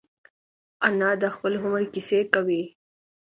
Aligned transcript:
انا 0.87 1.09
د 1.21 1.23
خپل 1.35 1.53
عمر 1.63 1.83
کیسې 1.93 2.19
کوي 2.33 2.63